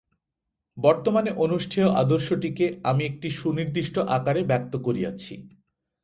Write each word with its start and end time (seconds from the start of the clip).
বর্তমানে 0.77 1.31
অনুষ্ঠেয় 1.37 1.89
আদর্শটিকে 1.93 2.65
আমি 2.83 3.01
একটি 3.05 3.27
সুনির্দিষ্ট 3.31 3.95
আকারে 4.09 4.41
ব্যক্ত 4.43 4.73
করিয়াছি। 4.77 5.33